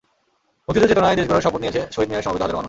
[0.65, 2.59] মুক্তিযুদ্ধের চেতনায় দেশ গড়ার শপথ নিয়েছে শহীদ মিনারে সমবেত হাজারো মানুষ।